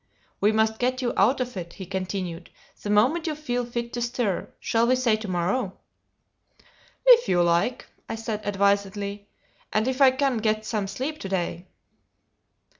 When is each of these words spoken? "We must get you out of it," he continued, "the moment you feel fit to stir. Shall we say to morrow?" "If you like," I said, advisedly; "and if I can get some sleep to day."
"We 0.39 0.51
must 0.51 0.79
get 0.79 1.03
you 1.03 1.13
out 1.15 1.39
of 1.41 1.55
it," 1.55 1.73
he 1.73 1.85
continued, 1.85 2.49
"the 2.81 2.89
moment 2.89 3.27
you 3.27 3.35
feel 3.35 3.63
fit 3.67 3.93
to 3.93 4.01
stir. 4.01 4.51
Shall 4.59 4.87
we 4.87 4.95
say 4.95 5.15
to 5.17 5.27
morrow?" 5.27 5.77
"If 7.05 7.29
you 7.29 7.43
like," 7.43 7.85
I 8.09 8.15
said, 8.15 8.41
advisedly; 8.43 9.29
"and 9.71 9.87
if 9.87 10.01
I 10.01 10.09
can 10.09 10.37
get 10.37 10.65
some 10.65 10.87
sleep 10.87 11.19
to 11.19 11.29
day." 11.29 11.67